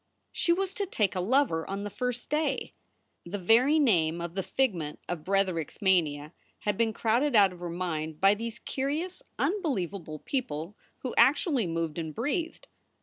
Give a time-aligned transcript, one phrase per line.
[0.31, 2.73] She was to take a lover on the first day!
[3.23, 7.59] The very name of the figment of Bretherick s mania had been crowded out of
[7.59, 12.67] her mind by these curious, unbelievable people who actually moved and breathed.